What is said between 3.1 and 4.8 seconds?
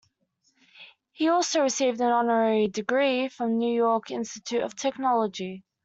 from New York Institute of